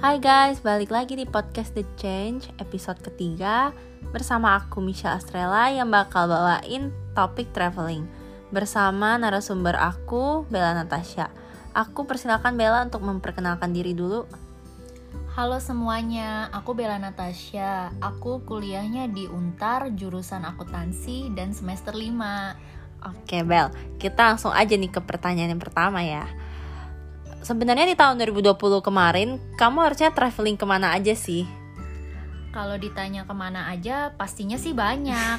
[0.00, 3.68] Hai guys, balik lagi di podcast The Change episode ketiga
[4.16, 8.08] bersama aku Misha Astrella yang bakal bawain topik traveling
[8.48, 11.28] bersama narasumber aku Bella Natasha.
[11.76, 14.24] Aku persilakan Bella untuk memperkenalkan diri dulu.
[15.36, 17.92] Halo semuanya, aku Bella Natasha.
[18.00, 23.04] Aku kuliahnya di Untar, jurusan akuntansi dan semester 5.
[23.04, 23.68] Oke Bel,
[24.00, 26.24] kita langsung aja nih ke pertanyaan yang pertama ya
[27.40, 31.44] sebenarnya di tahun 2020 kemarin kamu harusnya traveling ke mana aja sih?
[32.50, 35.38] Kalau ditanya ke mana aja, pastinya sih banyak.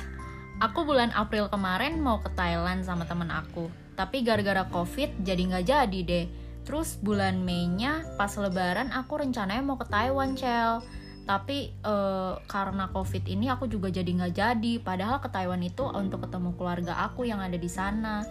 [0.62, 3.68] Aku bulan April kemarin mau ke Thailand sama temen aku,
[3.98, 6.26] tapi gara-gara covid jadi nggak jadi deh.
[6.62, 10.86] Terus bulan Mei-nya pas Lebaran aku rencananya mau ke Taiwan, Cel.
[11.26, 14.74] Tapi eh, karena covid ini aku juga jadi nggak jadi.
[14.80, 18.22] Padahal ke Taiwan itu untuk ketemu keluarga aku yang ada di sana.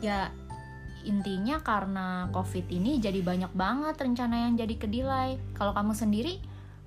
[0.00, 0.30] Ya
[1.04, 6.40] intinya karena covid ini jadi banyak banget rencana yang jadi kedilai kalau kamu sendiri?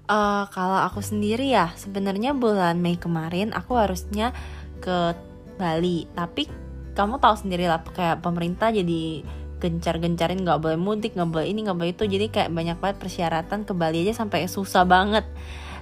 [0.04, 4.36] Uh, kalau aku sendiri ya sebenarnya bulan Mei kemarin aku harusnya
[4.84, 5.16] ke
[5.56, 6.06] Bali.
[6.12, 6.50] Tapi
[6.94, 9.24] kamu tahu sendiri lah kayak pemerintah jadi
[9.64, 12.04] gencar-gencarin nggak boleh mudik nggak boleh ini nggak boleh itu.
[12.04, 15.24] Jadi kayak banyak banget persyaratan ke Bali aja sampai susah banget.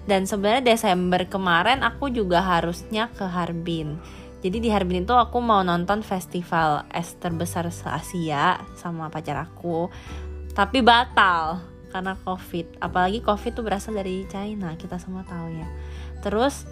[0.05, 4.01] Dan sebenarnya Desember kemarin aku juga harusnya ke Harbin
[4.41, 9.85] jadi di Harbin itu aku mau nonton festival es terbesar se Asia sama pacar aku.
[10.57, 11.61] Tapi batal
[11.93, 12.81] karena covid.
[12.81, 15.69] Apalagi covid tuh berasal dari China kita semua tahu ya.
[16.25, 16.65] Terus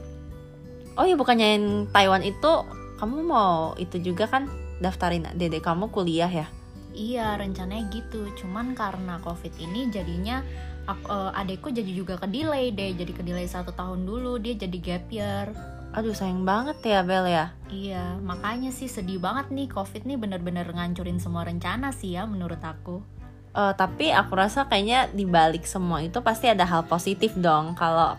[0.98, 2.52] oh ya bukannya yang Taiwan itu
[2.98, 4.50] kamu mau itu juga kan
[4.82, 6.50] daftarin dedek kamu kuliah ya?
[6.98, 8.34] Iya rencananya gitu.
[8.34, 10.42] Cuman karena covid ini jadinya
[10.90, 12.98] aku, uh, adekku jadi juga ke delay deh.
[12.98, 15.54] Jadi ke delay satu tahun dulu dia jadi gap year
[15.90, 17.54] aduh sayang banget ya Bel ya.
[17.70, 22.62] Iya makanya sih sedih banget nih covid nih bener-bener ngancurin semua rencana sih ya menurut
[22.62, 23.02] aku.
[23.50, 27.74] Uh, tapi aku rasa kayaknya dibalik semua itu pasti ada hal positif dong.
[27.74, 28.14] Kalau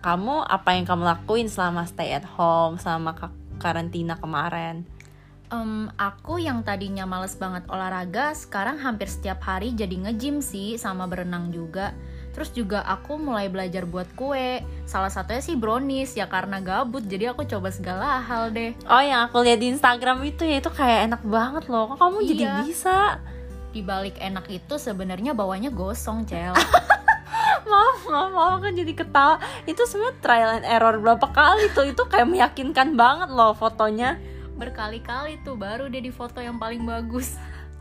[0.00, 3.12] kamu apa yang kamu lakuin selama stay at home selama
[3.60, 4.88] karantina kemarin?
[5.50, 11.10] Um, aku yang tadinya males banget olahraga sekarang hampir setiap hari jadi nge-gym sih sama
[11.10, 11.90] berenang juga
[12.30, 14.62] Terus juga aku mulai belajar buat kue.
[14.86, 18.74] Salah satunya sih brownies ya karena gabut jadi aku coba segala hal deh.
[18.86, 21.94] Oh yang aku lihat di Instagram itu ya itu kayak enak banget loh.
[21.94, 22.28] Kok kamu iya.
[22.30, 22.96] jadi bisa?
[23.70, 26.54] Di balik enak itu sebenarnya bawahnya gosong, Cel.
[27.70, 29.36] maaf, maaf, maaf kan jadi ketawa.
[29.66, 31.86] Itu sebenarnya trial and error berapa kali tuh.
[31.90, 34.18] Itu kayak meyakinkan banget loh fotonya.
[34.58, 37.34] Berkali-kali tuh baru deh di foto yang paling bagus.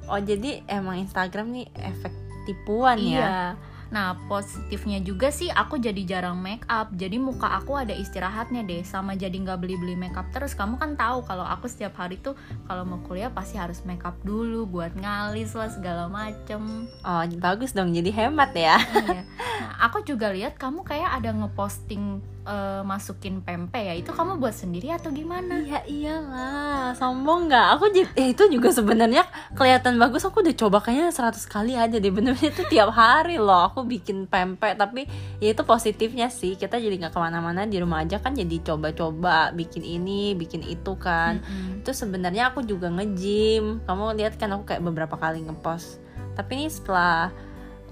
[0.10, 2.14] Oh, jadi emang Instagram nih efek
[2.50, 3.22] tipuan iya.
[3.22, 3.69] ya.
[3.90, 6.94] Nah, positifnya juga sih aku jadi jarang make up.
[6.94, 8.86] Jadi muka aku ada istirahatnya deh.
[8.86, 10.54] Sama jadi nggak beli-beli make up terus.
[10.54, 12.38] Kamu kan tahu kalau aku setiap hari tuh
[12.70, 16.86] kalau mau kuliah pasti harus make up dulu buat ngalis lah segala macem.
[17.02, 17.92] Oh, bagus dong.
[17.92, 18.78] Jadi hemat ya.
[18.80, 19.24] Iya.
[19.80, 23.96] Aku juga lihat kamu kayak ada ngeposting uh, masukin pempek ya.
[23.96, 25.64] Itu kamu buat sendiri atau gimana?
[25.64, 26.92] Iya iyalah.
[27.00, 27.68] Sombong nggak?
[27.80, 29.24] Aku eh, itu juga sebenarnya
[29.56, 30.28] kelihatan bagus.
[30.28, 32.12] Aku udah coba kayaknya 100 kali aja deh.
[32.12, 34.76] Benernya itu tiap hari loh aku bikin pempek.
[34.76, 35.08] Tapi
[35.40, 36.60] ya itu positifnya sih.
[36.60, 38.36] Kita jadi nggak ke mana-mana di rumah aja kan.
[38.36, 41.40] Jadi coba-coba bikin ini bikin itu kan.
[41.40, 41.80] Mm -hmm.
[41.88, 43.80] itu sebenarnya aku juga nge-gym.
[43.88, 46.04] Kamu lihat kan aku kayak beberapa kali ngepost.
[46.36, 47.32] Tapi ini setelah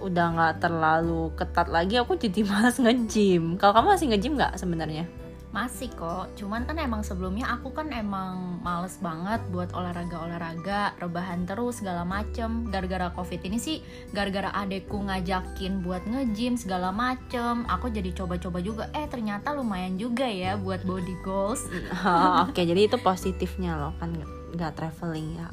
[0.01, 3.57] udah nggak terlalu ketat lagi aku jadi malas nge-gym.
[3.57, 5.05] Kalau kamu masih nge-gym nggak sebenarnya?
[5.47, 6.27] Masih kok.
[6.35, 12.67] Cuman kan emang sebelumnya aku kan emang males banget buat olahraga-olahraga rebahan terus segala macem.
[12.67, 13.79] Gara-gara covid ini sih
[14.11, 17.63] gara-gara adekku ngajakin buat nge-gym segala macem.
[17.71, 18.91] Aku jadi coba-coba juga.
[18.91, 21.65] Eh ternyata lumayan juga ya buat body goals.
[22.07, 22.53] Oh, oke.
[22.53, 24.13] Okay, jadi itu positifnya loh kan
[24.53, 25.47] nggak traveling ya.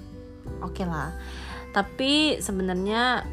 [0.60, 1.14] Oke okay lah.
[1.74, 3.26] Tapi sebenarnya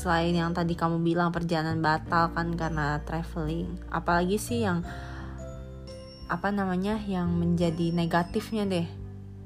[0.00, 4.80] selain yang tadi kamu bilang perjalanan batal kan karena traveling apalagi sih yang
[6.30, 8.88] apa namanya yang menjadi negatifnya deh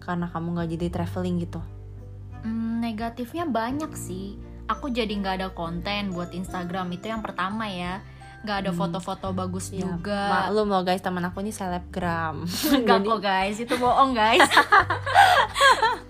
[0.04, 1.60] karena kamu nggak jadi traveling gitu?
[2.44, 4.36] Hmm, negatifnya banyak sih.
[4.68, 8.04] Aku jadi nggak ada konten buat Instagram itu yang pertama ya.
[8.44, 8.78] Nggak ada hmm.
[8.78, 9.38] foto-foto hmm.
[9.40, 10.44] bagus ya, juga.
[10.44, 12.44] Maklum loh guys teman aku ini selebgram.
[12.84, 13.56] Nggak kok guys.
[13.56, 14.44] Itu bohong guys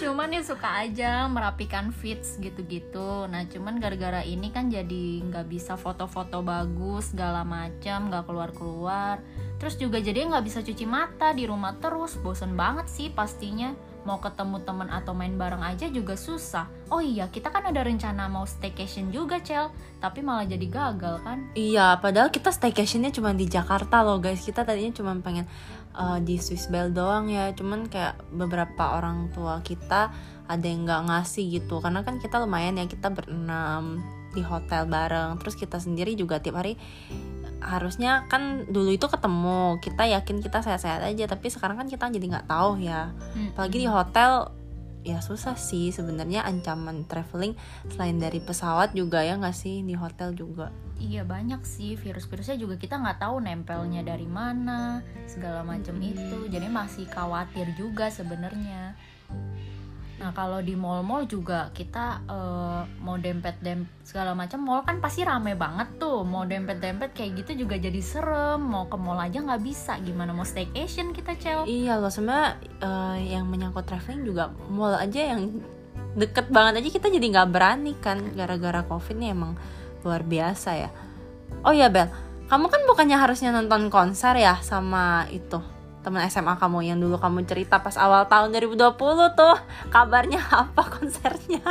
[0.00, 3.28] cuman ya suka aja merapikan fits gitu-gitu.
[3.28, 9.20] Nah cuman gara-gara ini kan jadi nggak bisa foto-foto bagus segala macam nggak keluar-keluar.
[9.60, 12.16] Terus juga jadi nggak bisa cuci mata di rumah terus.
[12.16, 13.76] Bosen banget sih pastinya
[14.08, 16.66] mau ketemu temen atau main bareng aja juga susah.
[16.88, 19.68] Oh iya kita kan ada rencana mau staycation juga cel.
[20.00, 21.52] Tapi malah jadi gagal kan?
[21.52, 24.40] Iya padahal kita staycationnya cuma di Jakarta loh guys.
[24.40, 25.44] Kita tadinya cuma pengen
[25.92, 27.52] uh, di Swiss Bell doang ya.
[27.52, 30.08] Cuman kayak beberapa orang tua kita
[30.48, 31.78] ada yang nggak ngasih gitu.
[31.84, 34.00] Karena kan kita lumayan ya kita berenam
[34.32, 35.36] di hotel bareng.
[35.44, 36.80] Terus kita sendiri juga tiap hari
[37.60, 42.26] harusnya kan dulu itu ketemu kita yakin kita sehat-sehat aja tapi sekarang kan kita jadi
[42.36, 43.52] nggak tahu ya Mm-mm.
[43.52, 44.52] apalagi di hotel
[45.00, 47.56] ya susah sih sebenarnya ancaman traveling
[47.88, 52.76] selain dari pesawat juga ya nggak sih di hotel juga Iya banyak sih virus-virusnya juga
[52.76, 56.12] kita nggak tahu nempelnya dari mana segala macam Mm-mm.
[56.12, 58.92] itu jadi masih khawatir juga sebenarnya.
[60.20, 65.56] Nah kalau di mall-mall juga kita eh, mau dempet-dempet segala macam mall kan pasti rame
[65.56, 66.22] banget tuh.
[66.28, 68.60] Mau dempet-dempet kayak gitu juga jadi serem.
[68.60, 69.96] Mau ke mall aja nggak bisa.
[70.04, 71.64] Gimana mau staycation kita cel?
[71.64, 75.64] Iya loh sebenarnya eh, yang menyangkut traveling juga mall aja yang
[76.10, 78.20] deket banget aja kita jadi nggak berani kan.
[78.36, 79.56] Gara-gara covid nih emang
[80.04, 80.90] luar biasa ya.
[81.64, 82.12] Oh ya Bel.
[82.52, 87.44] Kamu kan bukannya harusnya nonton konser ya sama itu teman SMA kamu yang dulu kamu
[87.44, 88.96] cerita pas awal tahun 2020
[89.36, 89.56] tuh
[89.92, 91.62] kabarnya apa konsernya?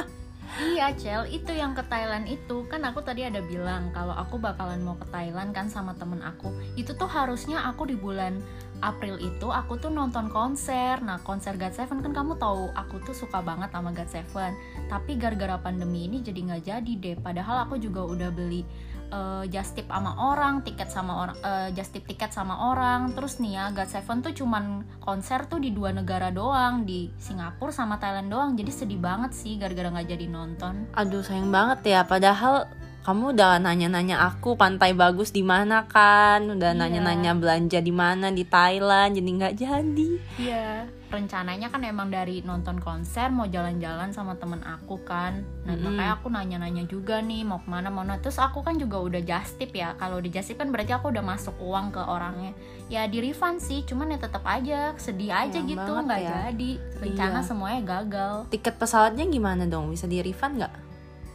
[0.60, 2.68] Iya Cel, itu yang ke Thailand itu.
[2.68, 6.52] Kan aku tadi ada bilang kalau aku bakalan mau ke Thailand kan sama temen aku.
[6.76, 8.44] Itu tuh harusnya aku di bulan
[8.80, 13.16] April itu aku tuh nonton konser Nah konser God Seven kan kamu tahu aku tuh
[13.16, 14.52] suka banget sama God Seven
[14.88, 18.64] Tapi gara-gara pandemi ini jadi nggak jadi deh Padahal aku juga udah beli
[19.10, 23.10] eh, just tip sama orang, tiket sama orang, eh, just tip tiket sama orang.
[23.18, 27.74] Terus nih ya, God Seven tuh cuman konser tuh di dua negara doang, di Singapura
[27.74, 28.54] sama Thailand doang.
[28.54, 30.94] Jadi sedih banget sih gara-gara nggak jadi nonton.
[30.94, 36.72] aduh sayang banget ya padahal kamu udah nanya-nanya aku pantai bagus di mana kan udah
[36.72, 36.80] Iya.
[36.80, 40.68] nanya-nanya belanja di mana di Thailand jadi nggak jadi Iya.
[41.10, 45.42] Rencananya kan emang dari nonton konser mau jalan-jalan sama temen aku kan.
[45.66, 45.98] Nah Mm-mm.
[45.98, 49.57] makanya aku nanya-nanya juga nih mau ke mana mau Terus aku kan juga udah just
[49.57, 49.98] tip ya.
[49.98, 52.54] Kalau di just tip kan berarti aku udah masuk uang ke orangnya.
[52.88, 56.30] Ya di refund sih, cuman ya tetap aja sedih aja Sayang gitu nggak ya.
[56.45, 56.72] jadi.
[57.00, 57.48] Rencana Iya.
[57.48, 58.34] semuanya gagal.
[58.48, 60.74] tiket pesawatnya gimana dong bisa di refund nggak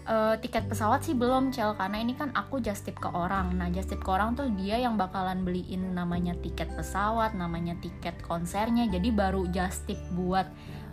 [0.04, 3.56] Eh, tiket pesawat sih belum cel karena ini kan aku just tip ke orang.
[3.56, 8.20] Nah just tip ke orang tuh dia yang bakalan beliin namanya tiket pesawat, namanya tiket
[8.20, 8.84] konsernya.
[8.84, 10.44] Jadi baru just tip buat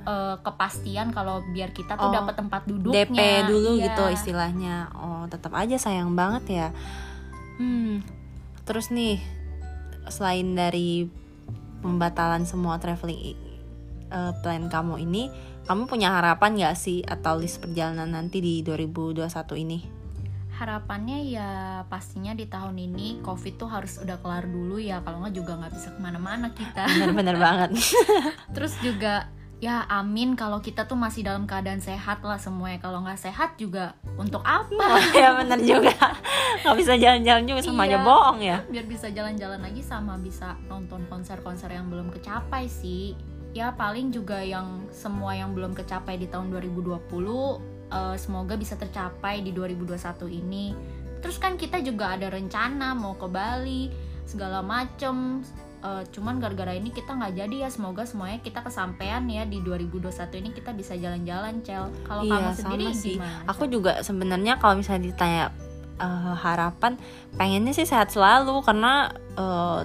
[0.01, 3.05] eh, kepastian kalau biar kita tuh Oh, dapat tempat duduknya.
[3.05, 3.83] DP dulu Iya.
[3.85, 6.67] gitu istilahnya oh tetap aja sayang banget ya
[7.59, 8.01] hmm
[8.63, 9.21] terus nih
[10.07, 11.05] selain dari
[11.79, 13.37] pembatalan semua traveling
[14.09, 15.29] eh, plan kamu ini
[15.63, 19.27] kamu punya harapan nggak sih atau list perjalanan nanti di 2021
[19.57, 19.79] ini
[20.51, 21.49] Harapannya ya
[21.89, 25.01] pastinya di tahun ini COVID tuh harus udah kelar dulu ya.
[25.01, 26.85] Kalau nggak juga nggak bisa ke mana-mana kita.
[27.01, 27.81] bener-bener banget
[28.53, 29.25] Terus juga
[29.57, 32.77] ya amin kalau kita tuh masih dalam keadaan sehat lah semuanya.
[32.77, 35.01] Kalau nggak sehat juga untuk apa?
[35.17, 35.97] ya bener juga
[36.61, 38.05] nggak bisa jalan-jalan juga sama aja Iya.
[38.05, 43.17] bohong ya biar bisa jalan-jalan lagi sama bisa nonton konser-konser yang belum kecapai sih
[43.51, 46.99] ya paling juga yang semua yang belum kecapai di tahun 2020
[47.91, 50.71] eh, semoga bisa tercapai di 2021 ini.
[51.21, 53.91] Terus kan kita juga ada rencana mau ke Bali
[54.23, 55.43] segala macem.
[55.81, 57.69] Eh, cuman gara-gara ini kita nggak jadi ya.
[57.69, 60.07] Semoga semuanya kita kesampaian ya di 2021
[60.39, 61.89] ini kita bisa jalan-jalan cel.
[62.05, 63.15] Kalau Iya, kamu sendiri sama sih.
[63.17, 63.37] gimana?
[63.49, 65.45] Aku juga sebenarnya kalau misalnya ditanya
[65.99, 66.95] eh, harapan
[67.35, 68.61] pengennya sih sehat selalu.
[68.63, 69.79] Karena eh,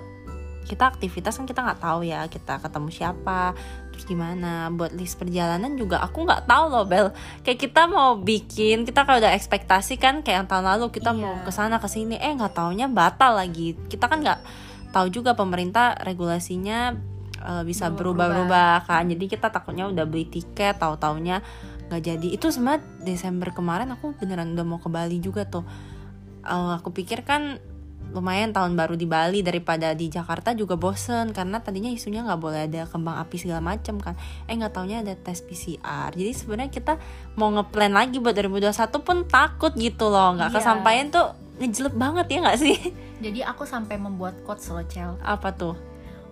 [0.67, 3.55] kita aktivitas kan kita nggak tahu ya kita ketemu siapa
[3.95, 4.69] terus gimana.
[4.75, 7.15] Buat list perjalanan juga aku nggak tahu loh Bel.
[7.47, 11.39] Kayak kita mau bikin kita kalau udah ekspektasi kan kayak yang tahun lalu kita mau
[11.39, 11.45] Iya.
[11.47, 13.79] ke sana ke sini eh nggak taunya batal lagi.
[13.87, 14.41] Kita kan nggak
[14.93, 16.93] tahu juga pemerintah regulasinya
[17.41, 19.07] eh, bisa berubah-ubah kan.
[19.09, 21.41] Jadi kita takutnya udah beli tiket tahu taunya
[21.89, 22.29] nggak jadi.
[22.35, 25.63] Itu sebenarnya Desember kemarin aku beneran udah mau ke Bali juga tuh.
[26.45, 27.59] Eh, aku pikir kan
[28.09, 32.61] lumayan tahun baru di Bali daripada di Jakarta juga bosen karena tadinya isunya nggak boleh
[32.65, 34.15] ada kembang api segala macem kan.
[34.45, 36.95] Eh nggak taunya ada tes PCR jadi sebenarnya kita
[37.35, 40.33] mau ngeplan lagi buat 2021 pun takut gitu loh.
[40.33, 40.57] Nggak Iya.
[40.57, 42.77] kesampaian tuh ngejelek banget ya nggak sih?
[43.17, 45.17] Jadi aku sampai membuat quotes loh cel.
[45.21, 45.77] Apa tuh?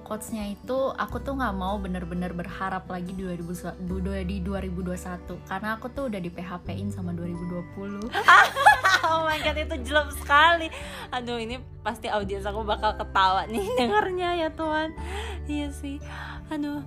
[0.04, 5.40] Quotesnya itu aku tuh nggak mau bener-bener berharap lagi di 2000 du- du- di 2021
[5.42, 8.12] karena aku tuh udah di PHP-in sama 2020
[9.14, 10.68] oh my god itu jelek sekali.
[11.14, 14.90] Aduh ini pasti audiens aku bakal ketawa nih dengarnya ya Tuhan
[15.46, 16.02] iya sih.
[16.50, 16.82] Aduh.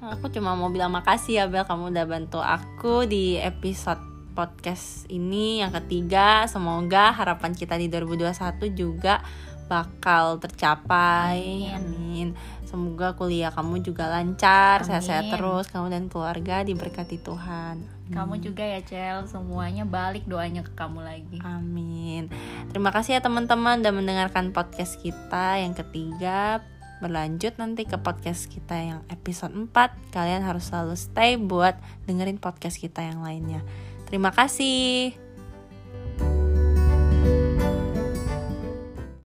[0.00, 4.00] Aku cuma mau bilang makasih ya Bel kamu udah bantu aku di episode
[4.32, 6.48] podcast ini yang ketiga.
[6.48, 9.20] Semoga harapan kita di 2021 juga
[9.68, 11.68] bakal tercapai.
[11.76, 12.32] Amin.
[12.32, 15.34] amin semoga kuliah kamu juga lancar sehat-sehat Amin.
[15.34, 17.82] terus kamu dan keluarga diberkati Tuhan
[18.14, 22.30] kamu juga ya Cel semuanya balik doanya ke kamu lagi Amin.
[22.70, 26.62] Terima kasih ya teman-teman udah mendengarkan podcast kita yang ketiga.
[27.00, 29.72] Berlanjut nanti ke podcast kita yang episode 4.
[30.12, 33.64] Kalian harus selalu stay buat dengerin podcast kita yang lainnya.
[34.04, 35.29] Terima kasih.